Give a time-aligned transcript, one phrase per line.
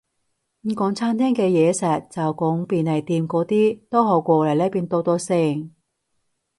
[0.61, 5.75] 唔講餐廳嘅嘢食，就講便利店嗰啲，都好過我哋呢邊多多聲